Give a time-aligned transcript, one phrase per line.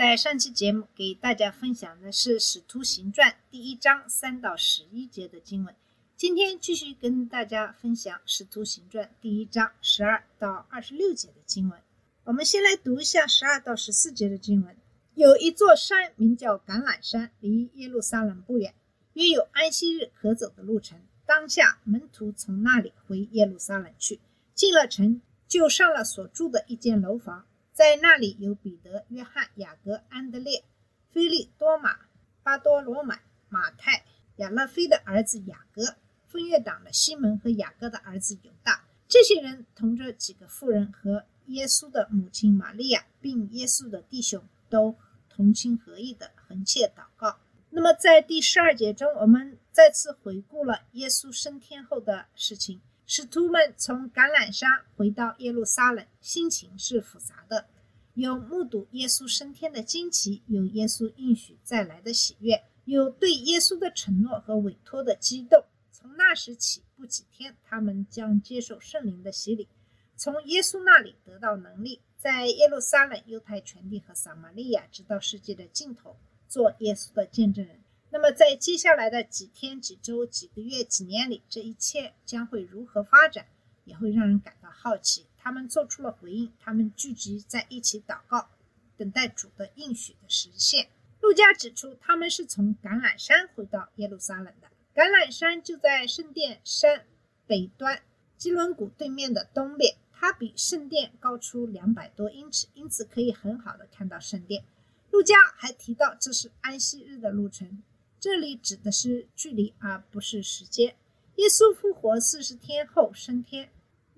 [0.00, 5.74] 在上期节目给大家分享的是《使徒行传》第一章三到十一节的经文，
[6.16, 11.78] 今天继续跟大家分享《使徒行传》第一章十二到二十六节的经文。
[12.24, 14.74] 我们先来读一下十二到十四节的经文。
[15.16, 18.74] 有一座山名叫橄榄山，离耶路撒冷不远，
[19.12, 20.98] 约有安息日可走的路程。
[21.26, 24.18] 当下门徒从那里回耶路撒冷去，
[24.54, 27.44] 进了城，就上了所住的一间楼房。
[27.80, 30.64] 在那里有彼得、约翰、雅各、安德烈、
[31.08, 31.96] 菲利、多马、
[32.42, 34.04] 巴多罗买、马太、
[34.36, 35.96] 亚勒菲的儿子雅各、
[36.26, 38.84] 分月党的西门和雅各的儿子犹大。
[39.08, 44.94] 这些人同着几个妇人和耶稣的母亲玛利亚，并耶稣的弟兄，都
[45.30, 47.38] 同心合意的横切祷告。
[47.70, 52.82] 那么，在第十二节中，我们再次回顾了耶稣升天后的事情。
[53.06, 57.66] 使徒们从橄榄山回到耶路撒冷，心情是复杂的，
[58.14, 65.64] 有目睹耶稣升天的惊奇，有耶稣应许再来的喜悦，有对耶稣的承诺和委托的激动。
[65.92, 69.68] 从那时起，不几天，他们将接受圣灵的洗礼，
[70.16, 76.16] 从耶稣那里得到能力，在耶路撒冷、犹太全地和撒玛利亚，直到世界的尽头，
[76.48, 77.80] 做耶稣的见证人。
[78.10, 83.46] 那么，在接下来的几天、几周、几个月、几年里，这一切将会如何发展，
[83.84, 85.26] 也会让人感到好奇。
[85.42, 88.48] 他们做出了回应，他们聚集在一起祷告，
[88.96, 90.88] 等待主的应许的实现。
[91.20, 94.68] 路加指出，他们是从橄榄山回到耶路撒冷的。
[94.94, 97.06] 橄榄山就在圣殿山
[97.46, 98.02] 北端，
[98.36, 104.64] 基伦谷对面的东边，它比圣殿高出两百多英尺，因此可以很好的看到圣殿。
[105.10, 107.82] 路加还提到，这是安息日的路程。
[108.18, 110.94] 这里指的是距离，而不是时间。
[111.36, 113.70] 耶稣复活四十天后升天，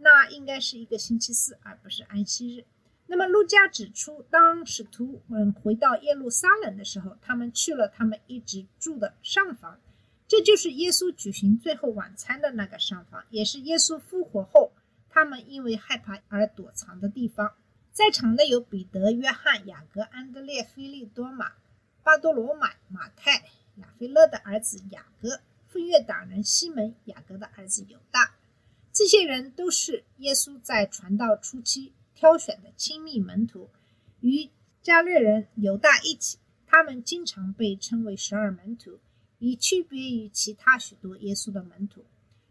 [0.02, 2.64] 那应该是一个星期四，而不是安息日。
[3.06, 9.78] 那么，路加指出，当使徒们回到耶路撒冷的时候，他们去了他们一直住的上房，
[10.26, 14.72] 这就是耶稣举行最后晚餐的那个上房，也是耶稣复活后
[15.08, 17.54] 他们因为害怕而躲藏的地方。
[17.92, 21.52] 在场的有彼得、约翰、雅各、安德烈、菲利多马、
[22.02, 23.44] 巴多罗买、马太。
[23.76, 28.34] 亚菲勒的儿子雅各，分月党人西门，雅各的儿子犹大，
[28.92, 33.70] 这些人都是耶稣在传道初期挑选的亲密门徒，
[34.20, 34.50] 与
[34.82, 36.38] 加略人犹大一起。
[36.66, 39.00] 他们经常被称为十二门徒，
[39.38, 42.04] 以区别于其他许多耶稣的门徒。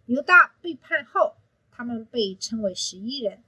[0.07, 1.35] 犹大背叛后，
[1.71, 3.43] 他们被称为十一人。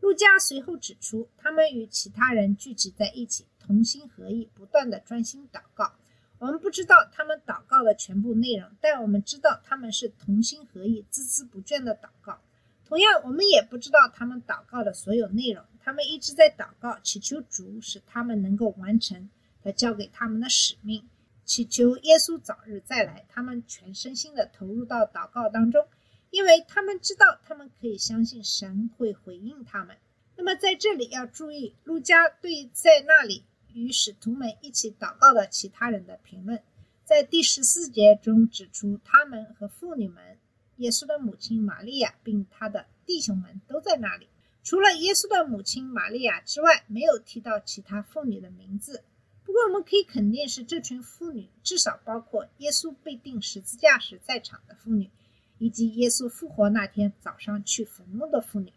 [0.00, 5.92] 路加随后指出，他们与其他人聚集在一起，同心合意，不断的专心祷告。
[6.38, 12.38] 我们不知道他们祷告的全部内容，但我们知道他们是同心合意、孜孜不倦的祷告。
[12.84, 15.64] 同样，我们也不知道他们祷告的所有内容。
[15.80, 19.30] 他们一直在祷告，祈求主使他们能够完成
[19.62, 21.08] 他交给他们的使命，
[21.44, 23.24] 祈求耶稣早日再来。
[23.28, 25.88] 他们全身心的投入到祷告当中，
[26.30, 29.96] 因为他们知道他们可以相信神会回应他们。
[30.36, 33.44] 那么在这里要注意，路加对在那里。
[33.76, 36.62] 与使徒们一起祷告的其他人的评论，
[37.04, 40.38] 在第十四节中指出，他们和妇女们、
[40.76, 44.28] 耶稣的母亲玛利亚，并他的弟兄们都在那里。
[44.64, 49.04] 除了耶稣的母亲玛利亚之外，没有提到其他妇女的名字。
[49.44, 55.10] 不过，我们可以肯定是这群妇女至少包括耶稣被钉十字架时在场的妇女，
[55.58, 58.72] 以及耶稣复活那天早上去坟墓的妇女，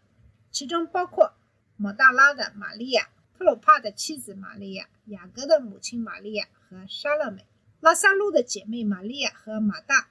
[0.50, 1.32] 其中包括
[1.76, 3.08] 抹大拉的玛利亚。
[3.40, 7.46] 克鲁帕的妻子玛利亚、雅各的母亲玛利亚和沙勒美、
[7.80, 10.10] 拉萨路的姐妹玛利亚和马大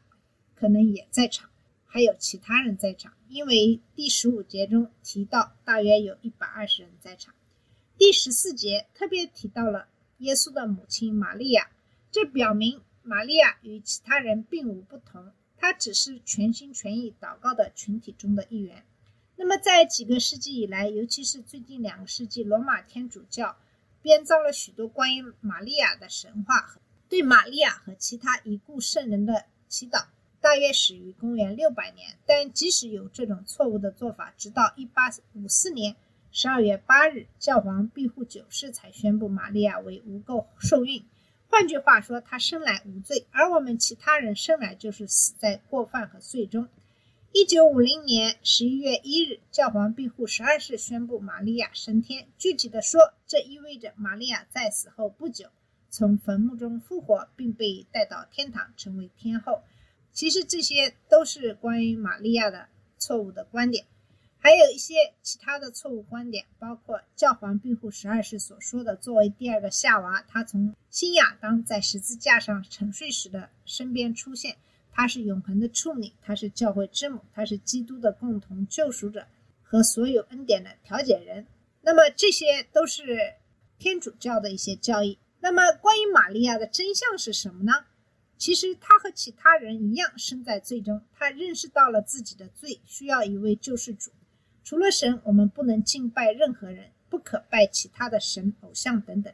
[0.55, 1.47] 可能也在场，
[1.85, 7.35] 还有其他人在场，因为第十五节中提到大约有一百二十人在场。
[7.99, 9.87] 第十四节特别提到了
[10.17, 11.69] 耶稣的母亲玛利亚，
[12.09, 18.83] 这表明玛利亚与其他人并无不同，她只是全心全意祷告的群体中的一员。
[19.41, 23.55] 那么，在几个世纪以来，尤其是最近两个世纪，罗马天主教
[24.01, 26.77] 编造了许多关于玛利亚的神话，
[27.07, 30.07] 对玛利亚和其他已故圣人的祈祷，
[30.41, 32.17] 大约始于公元六百年。
[32.25, 35.95] 但即使有这种错误的做法，直到一八五四年
[36.33, 41.05] 十二月八日，教皇庇护九世才宣布玛利亚为无垢受孕，
[41.47, 46.67] 换句话说，他生来无罪，而我们其他人生来就是死在过犯和罪中。
[47.31, 52.27] 一九五零年十一月一日，教皇庇护十二世宣布玛利亚升天。
[52.39, 55.49] 具体的说，这意味着玛利亚在死后不久
[55.91, 59.61] 从坟墓中复活，并被带到天堂，成为天后。
[60.11, 62.67] 其实这些都是关于玛利亚的
[62.97, 63.85] 错误的观点。
[64.39, 74.57] 还有一些其他的错误观点，包括教皇庇护十二世所说的，作为第二个夏娃，他从新亚当在十字架上沉睡时的身边出现，
[74.99, 79.25] 他是永恒的处女，他是教会之母，他是基督的共同救赎者
[79.63, 81.47] 和所有恩典的调解人。
[81.79, 83.35] 那么这些都是
[83.77, 85.17] 天主教的一些教义。
[85.39, 87.85] 那么关于玛利亚的真相是什么呢？
[88.37, 94.11] 其实他和其他人一样，身在罪中，他认识到了自己的罪，需要一位救世主。
[94.65, 99.33] 除了神，我们不能敬拜任何人，不可拜其他的神、偶像等等。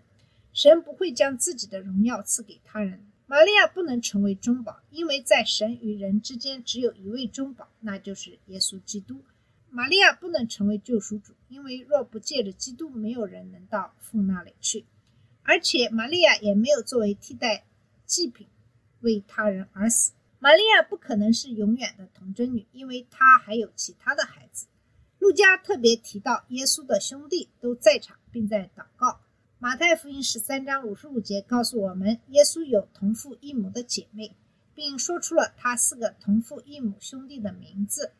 [0.53, 3.03] 神不会将自己的荣耀赐给他人。
[3.27, 9.23] 玛利亚不能成为中保，因为在神与人之间只有一位中保，那就是耶稣基督。
[9.69, 14.85] 玛利亚不能成为救赎主，因为若不借着基督，没有人能到父那里去。
[15.41, 17.65] 而且玛利亚也没有作为替代
[18.05, 18.47] 祭品
[19.01, 20.13] 为他人而死。
[20.39, 24.67] 玛利亚不可能是永远的童贞女，因为她还有其他的孩子。
[25.17, 29.19] 路加特别提到，耶稣的兄弟都在场，并在祷告。
[29.65, 34.35] 马太福音十三章五十五节告诉我们，耶稣有同父异母的姐妹，
[34.75, 38.11] 并说出了他四个同父异母兄弟的名字，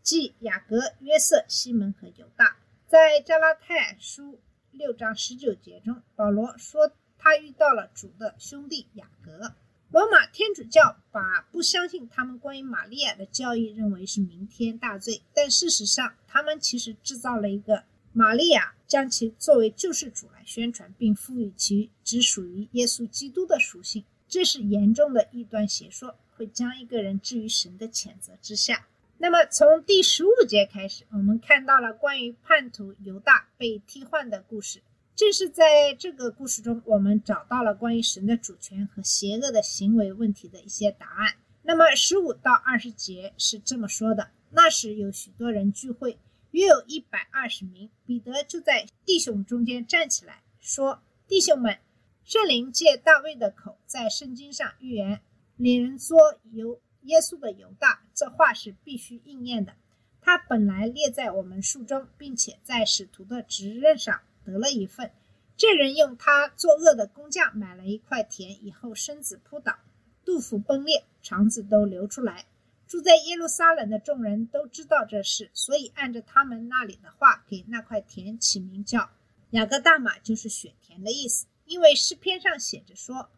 [0.00, 2.56] 即雅各、约瑟、西门和犹大。
[2.86, 4.38] 在加拉太书
[4.70, 9.56] 六章十九节中，保罗说他遇到了主的兄弟雅各。
[9.90, 24.04] 罗马天主教把不相信他们关于玛利亚的教义认为是弥天大罪，但事实上，他们其实制造了一个玛利亚，将其作为救世主来宣传，并赋予其只属于耶稣基督的属性。
[24.28, 28.86] 这是严重的异端邪说，会将一个人置于神的谴责之下。
[29.18, 34.82] 那么，从第十五节开始，我们看到了关于叛徒犹大被替换的故事。
[35.14, 41.34] 正是在这个故事中，我们找到了关于神的主权和邪恶的行为问题的一些答案。
[41.62, 46.18] 那么，十五到二十节是这么说的：那时有许多人聚会，
[46.52, 47.90] 约有一百二十名。
[48.06, 51.78] 彼得就在弟兄中间站起来，说：“弟兄们，
[52.24, 55.20] 圣灵借大卫的口在圣经上预言
[55.56, 59.74] 领人作犹耶稣的犹大，这话是必须应验的。
[60.20, 65.12] 他本来列在我们书中，并且在使徒的职任上。”得了一份，
[65.56, 69.78] 这人用他作恶的工匠买了一块田，以后身子扑倒，
[70.24, 72.44] 肚腹崩裂，肠子都流出来。
[72.92, 79.08] 住在耶路撒冷的众人都知道这事，所以按着他们那里的话，给那块田起名叫
[79.52, 81.46] 雅各大马，就是雪田的意思。
[81.64, 83.30] 因为诗篇上写着说：“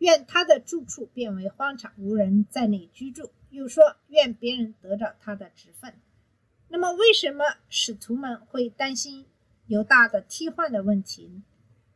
[0.00, 5.94] 愿他的住处变为荒场，无人在内居住。”又说：“愿别人得着他的职分。”
[6.68, 9.24] 那么，为什么使徒们会担心？
[9.66, 11.40] 犹大的替换的问题，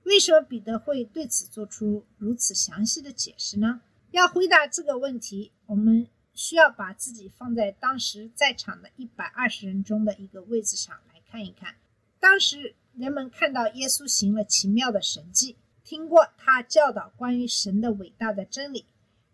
[0.04, 3.82] 为什么彼得会对此做出如此详细的解释呢？
[4.10, 11.76] 要回答这个问题，我们需要把自己放在当时在场的一百二十人中的一个位置上来看一看。
[12.18, 18.84] 当时人们看到耶稣行了奇妙的神迹，听过他教导关于神的伟大的真理，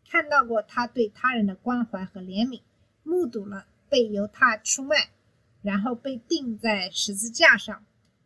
[0.08, 2.62] 看到过他对他人的关怀和怜悯，
[3.02, 5.10] 目睹了被犹太出卖，
[5.62, 7.84] 然后被钉在十字架上。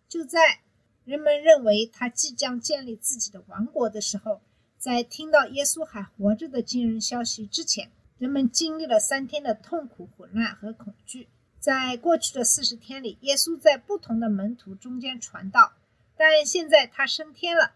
[0.08, 0.60] 就在
[1.04, 4.40] 人们认为他即将建立自己的王国的时候，
[4.78, 7.90] 在听到耶稣还活着的惊人消息之前，
[8.24, 11.28] 人们经历了三天的痛苦、混乱和恐惧。
[11.58, 15.74] 在过去的四十天里，耶稣在不同的门徒中间传道，
[16.16, 17.72] 但现在他升天了，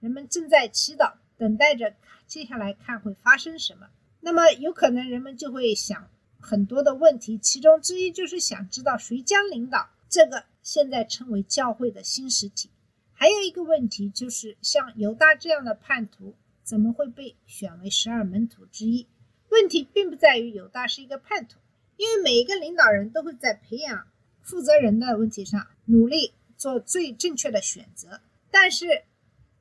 [0.00, 1.94] 人们正在祈祷，等待着
[2.26, 3.90] 接下来看会发生什么。
[4.18, 10.46] 那么，有可能人们就会想很多的问题，其中之一就是想知道谁将领导这个。
[10.64, 12.68] 现在称为教会的新实体。
[13.12, 19.06] 还有一个问题就是，像犹大这样的叛徒，怎么会被选为十二门徒之一？
[19.52, 21.58] 问题并不在于犹大是一个叛徒，
[21.98, 24.08] 因为每一个领导人都会在培养
[24.40, 29.04] 负责人的问题上努力做最正确的选择，但是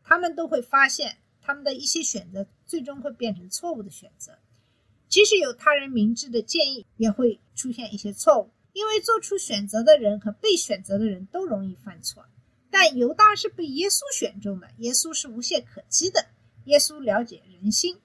[0.02, 4.38] 他们都会发现，他们的一些选择最终会变成错误的选择。
[5.10, 8.50] 即使有他人明智的建议，也会出现一些错误。
[8.74, 12.26] 因为做出选择的人和被选择的人都容易犯错，
[12.70, 16.28] 但犹大是被耶稣选中的，耶稣是无懈可击的，
[16.64, 18.00] 耶稣了解人心。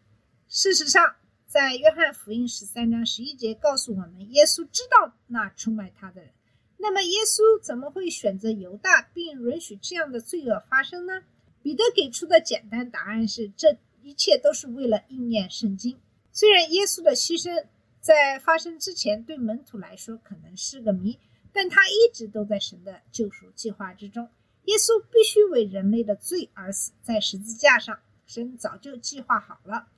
[0.48, 1.14] 事实上，
[1.56, 6.30] 在约翰福音十三章十一节告诉我们，耶稣知道那出卖他的人。
[6.76, 11.22] 那么，耶稣怎么会选择犹大，并允许这样的罪恶发生呢？
[11.62, 15.98] 彼得给出的简单答案是：这一切都是为了应验圣经。
[16.30, 17.64] 虽然耶稣的牺牲
[18.02, 21.18] 在发生之前对门徒来说可能是个谜，
[21.54, 24.28] 但他一直都在神的救赎计划之中。
[24.66, 29.88] 耶稣必须为人类的罪而死，在十字架上，神早就计划好了，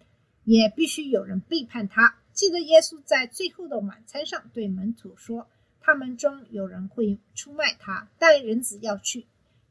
[0.48, 2.16] 也必须有人背叛他。
[2.32, 5.46] 记得耶稣在最后的晚餐上对门徒说
[5.78, 9.26] ：“他们中有人会出卖他，但人子要去。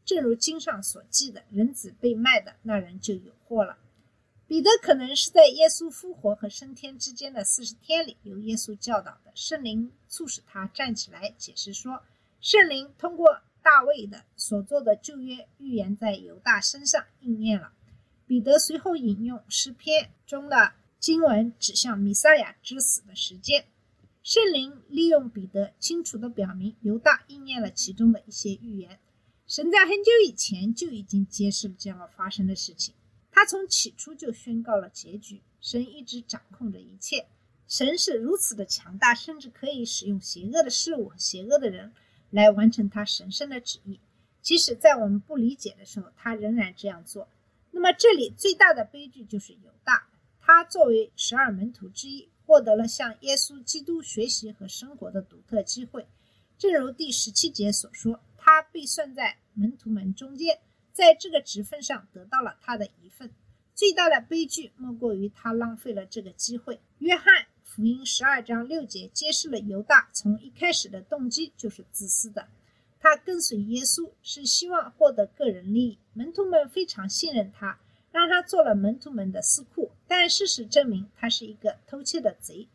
[0.06, 3.80] 正如经上所记的，人子被卖的那人就有祸了。”
[4.46, 12.04] 彼得可能是在耶稣复活和升天之间的四十天里，由耶稣教导的圣灵促使他站起来，解释说，
[12.40, 17.74] 圣灵通过大卫的所做的旧约预言在犹大身上应验了。
[18.28, 23.66] 彼得随后引用诗篇中的经文，指向弥赛亚之死的时间。
[24.22, 29.00] 圣灵利用彼得，清楚地表明犹大应验了其中的一些预言。
[29.48, 32.94] 神在很久以前就已经揭示了将要发生的事情。
[33.32, 35.42] 他从起初就宣告了结局。
[35.62, 37.28] 神一直掌控着一切。
[37.66, 41.94] 神是如此的强大，甚至可以使用邪恶的事物和邪恶的人
[42.30, 44.02] 来完成他神圣的旨意。
[44.42, 47.30] 即使在我们不理解的时候，他仍然这样做。
[47.78, 50.08] 那么，这里最大的悲剧就是犹大。
[50.42, 56.08] 他作为十二门徒之一，获得了向耶稣基督学习和生活的独特机会。
[56.58, 60.60] 正如第十七节所说，他被算在门徒们中间。
[60.92, 63.32] 在这个职分上得到了他的一份。
[63.76, 66.82] 最大的悲剧莫过于他浪费了这个机会。
[66.98, 72.48] 约翰福音十二章六节揭示了犹大从一开始的动机就是自私的。
[73.08, 75.98] 他跟随耶稣是希望获得个人利益。
[76.12, 77.80] 门徒们非常信任他，
[78.12, 79.90] 让他做了门徒们的司库。
[80.10, 82.68] 但事实证明，他是一个偷窃的贼。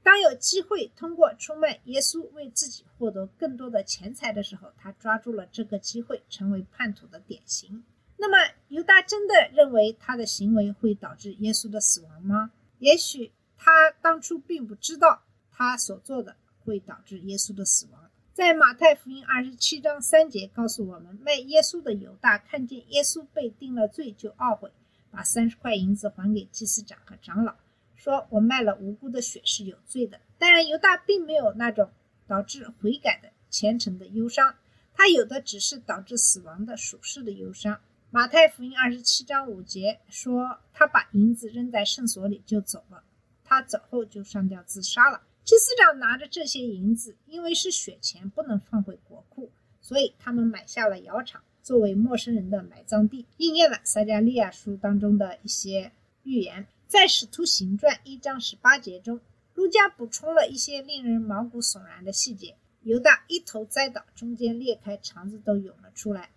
[0.00, 7.82] 当有机会通过出卖耶稣为自己获得更多的钱财的时候，他抓住了这个机会，成为叛徒的典型。
[8.16, 8.36] 那么，
[8.68, 12.52] 犹大真的认为他的行为会导致耶稣的死亡吗？
[12.78, 15.20] 也许他当初并不知道
[15.50, 17.99] 他所做的会导致耶稣的死亡。
[18.40, 24.72] 在马太福音二十七章三节告诉我们，卖耶稣的犹大看见耶稣被定了罪，就懊悔，
[25.10, 27.54] 把三十块银子还给祭司长和长老。
[27.96, 31.90] 说我卖了无辜的血是有罪的，当然犹大并没有那种
[32.26, 34.54] 导致悔改的虔诚的忧伤，
[34.94, 37.78] 他有的只是导致死亡的属世的忧伤。
[38.10, 43.04] 马太福音二十七章五节说，他把银子扔在圣所里就走了，
[43.44, 45.20] 他走后就上吊自杀了。
[45.44, 55.92] 祭司长拿着这些银子，因为是血钱，不能放回国库，所以他们买下了窑厂，作为陌生人的埋葬地，应验了撒加利亚书当中的一些
[56.22, 56.66] 预言。
[56.86, 59.20] 在《使徒行传》一章十八节中，
[59.54, 62.56] 路加补充了一些令人毛骨悚然的细节。
[62.82, 66.30] 犹大一头栽倒，中间裂开，肠子都涌了出来。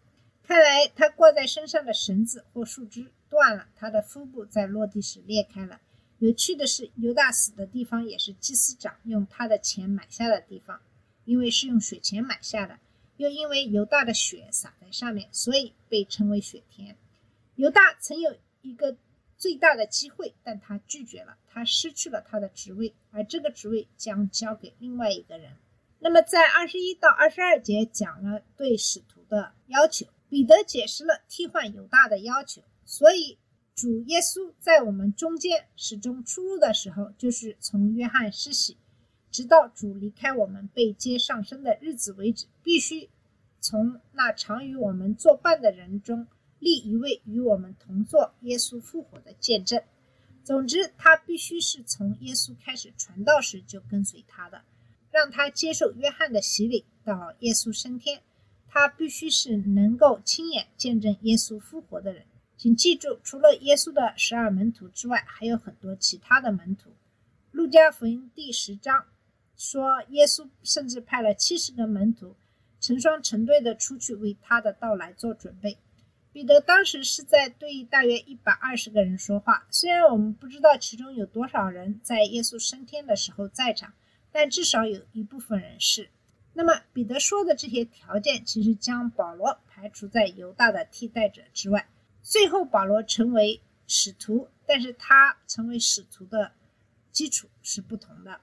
[0.44, 5.80] 看来他挂在身上的绳子或树枝断了，他的腹部在落地时裂开了。
[6.20, 10.82] 有趣的是，犹大死的地方也是祭司长用他的钱买下的地方，
[11.26, 12.80] 因为是用血钱买下的，
[13.18, 16.96] 又因为犹大的血洒在上面，所以被称为血田。
[17.56, 18.98] 犹大曾有一个。
[19.36, 25.52] 最大的机会，但他拒绝了，他失去了他的职位，而这个职位将交给另外一个人。
[26.00, 32.62] 那么，在二十一到二十二节讲了对使徒的要求，彼得解释了替换犹大的要求。
[32.86, 33.38] 所以，
[33.76, 38.78] 主耶稣在我们中间始终出入的时候，就是从约翰施洗，
[39.32, 43.10] 直到主离开我们被接上升的日子为止，必须
[43.60, 46.28] 从那常与我们作伴的人中。
[46.60, 49.84] 立一位与我们同坐耶稣复活的见证。
[50.46, 54.62] 总之，他必须是从耶稣开始传道时就跟随他的，
[55.12, 58.22] 让他接受约翰的洗礼到耶稣升天。
[58.70, 62.24] 他必须是能够亲眼见证耶稣复活的人。
[62.64, 66.92] 请记住，除了耶稣的十二门徒之外，还有很多其他的门徒。
[67.52, 69.04] 路加福音第十章
[69.58, 72.38] 说，耶稣甚至派了七十个门徒，
[72.80, 75.78] 成双成对的出去为他的到来做准备。
[76.32, 83.92] 彼得当时是在对大约一百二十个人说话，虽然我们不知道其中有多少人在耶稣升天的时候在场，
[84.32, 86.08] 但至少有一部分人是。
[86.54, 91.90] 那么彼得说的这些条件，其实将保罗排除在犹大的替代者之外。
[92.24, 96.54] 最后保罗成为使徒，但是他成为使徒的
[97.12, 98.40] 基础是不同的。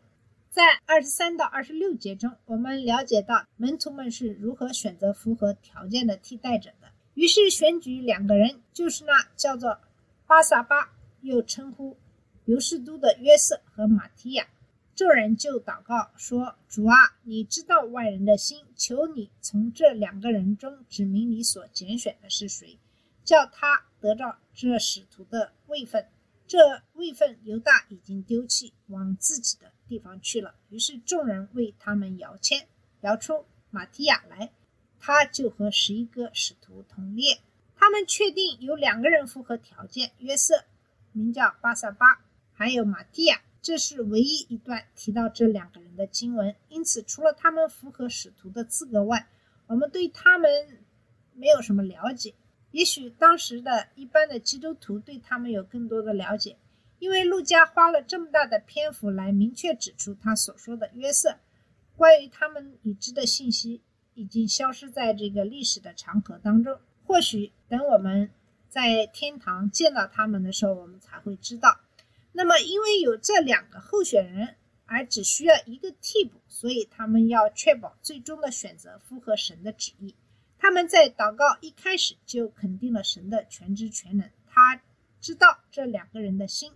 [0.51, 6.89] 在二十三到二十六节中，我们了解到门徒们是如何选择符合条件的替代者的。
[7.15, 9.81] 于是选举两个人，就是那叫做
[10.27, 11.97] 巴萨巴，又称呼
[12.45, 14.47] 尤士都的约瑟和马提亚。
[14.95, 22.77] 众人就祷告说：“主啊，你知道万人的心，求你从这两个人中指明你所拣选的是谁，
[23.25, 26.07] 叫他得到这使徒的位分。”
[26.47, 30.57] 这位分犹大已经丢弃，往自己的地方去了。
[30.69, 32.67] 于是众人为他们摇签，
[33.03, 34.51] 摇出马提亚来，
[34.99, 37.39] 他就和十一个使徒同列。
[37.77, 40.65] 他们确定有两个人符合条件：约瑟，
[41.13, 43.43] 名叫巴萨巴，还有马蒂亚。
[43.63, 46.57] 这是唯一一段提到这两个人的经文。
[46.69, 49.29] 因此，除了他们符合使徒的资格外，
[49.69, 50.51] 我们对他们
[51.33, 52.35] 没有什么了解。
[52.73, 56.57] 也许当时的一般的基督徒对他们有更多的了解，
[56.99, 61.37] 因为路加花了这么大的篇幅来明确指出他所说的约瑟。
[61.97, 63.83] 关于他们已知的信息
[64.15, 66.79] 已经消失在这个历史的长河当中。
[67.05, 68.31] 或许等我们
[68.69, 71.81] 在天堂见到他们的时候，我们才会知道。
[72.33, 74.55] 那么，因为有这两个候选人，
[74.87, 80.15] 而只需要一个替补，所以他们要确保最终的选择符合神的旨意。
[80.63, 84.83] 他们在祷告一开始就肯定了神的全知全能，他
[85.19, 86.75] 知道这两个人的心。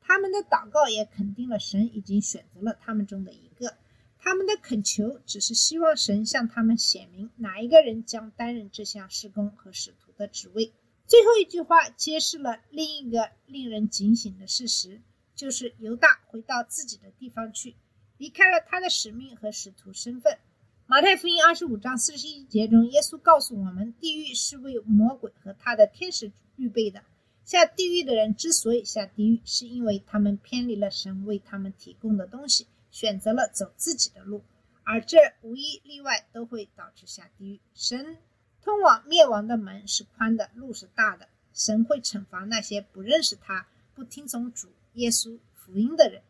[0.00, 3.76] 他们的祷告也肯定了神已经选择了他们中的一个。
[4.20, 10.72] 他们的恳求只是希望神向他们显明哪一个人将担任这项施工和使徒的职位。
[11.08, 15.02] 最后一句话揭示了另一个令人警醒的事实，
[15.34, 17.74] 就是犹大回到自己的地方去，
[18.16, 20.38] 离开了他的使命和使徒身份。
[20.86, 27.02] 马太福音二十五章四十一节中，耶稣告诉我们，地狱是为魔鬼和他的天使预备的。
[27.42, 34.44] 下地狱的人之所以下地狱，是因为他们偏离了神为他们提供的东西，选择了走自己的路，
[34.82, 37.60] 而这无一例外都会导致下地狱。
[37.74, 38.18] 神
[38.62, 41.28] 通往灭亡的门是宽的，路是大的。
[41.54, 46.20] 神会惩罚那些不认识他、不听从主耶稣福音的人。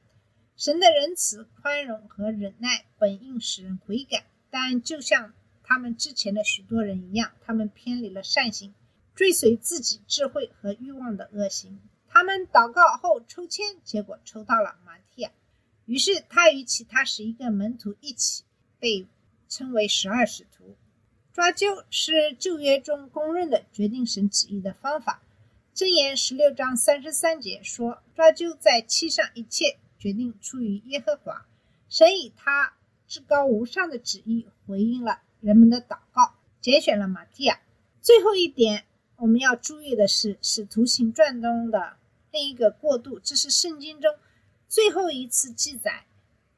[0.57, 4.25] 神的仁慈、宽容和忍耐本应使人悔改。
[4.57, 5.35] 但就像
[5.65, 8.73] 他们之前的许多人一样，他们偏离了善行，
[9.13, 11.81] 追随自己智慧和欲望的恶行。
[12.07, 15.33] 他们祷告后抽签，结果抽到了马提亚，
[15.87, 18.45] 于是他与其他十一个门徒一起
[18.79, 19.09] 被
[19.49, 20.77] 称为十二使徒。
[21.33, 25.21] 抓阄是旧约中公认的决定神旨意的方法。
[25.75, 31.45] 箴言十六章三十三节说：“抓阄在七上一切决定出于耶和华，
[31.89, 32.75] 神以他。”
[33.15, 37.61] 至高无上的旨意回应了人们的祷告，拣选了马蒂亚。
[38.03, 38.87] 最后一点，
[39.19, 41.97] 我们要注意的是《使徒行传》中的
[42.33, 44.13] 另一个过渡，这是圣经中
[44.69, 46.07] 最后一次记载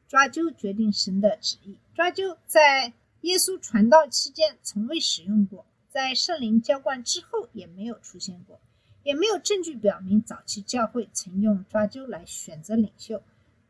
[0.09, 1.77] 抓阄决定神的旨意。
[1.95, 8.59] 抓阄在耶稣传道期间从未使用过，在圣灵浇灌之后也没有出现过，
[9.03, 13.23] 也没有证据表明早期教会曾用抓阄来选择领袖。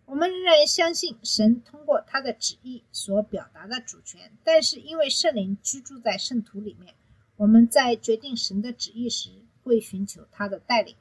[0.07, 6.95] 我们仍然相信神通过他的旨意所表达的主权，但是因为圣灵居住在圣徒里面，
[7.37, 9.31] 我们在决定神的旨意时
[9.65, 10.95] 会寻求他的带领，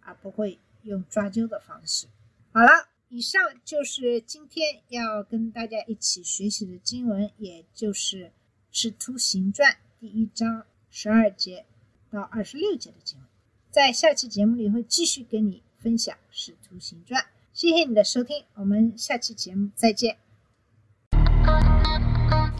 [0.00, 2.08] 而不会用抓阄的方式。
[2.52, 8.26] 好了，以上就是今天要跟大家一起学习的经文，也就是
[8.72, 11.64] 《使徒行传》第一章十二节
[12.10, 13.28] 到二十六节的经文。
[13.70, 17.22] 在下期节目里会继续跟你分享《使徒行传》。
[17.52, 20.16] 谢谢你的收听，我们下期节目再见。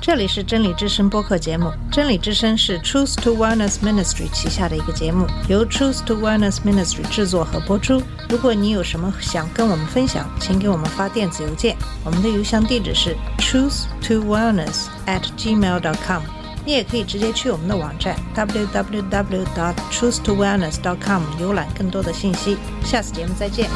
[0.01, 8.03] 这里是真理之声播客节目，真理之声是 Truth to Wellness Ministry 旗下的一个节目，由 Truth to Wellness Ministry 制作和播出。
[8.29, 16.21] 如果你有什么想跟我们分享，请给我们发电子邮件，我们的邮箱地址是 truth to wellness at gmail dot com。
[16.67, 22.59] 你也可以直接去我们的网站 www.truth-to-wellness.com 浏览更多的信息。
[22.85, 23.71] 下次节目再见。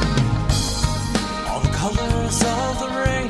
[1.95, 3.26] colors of the rain.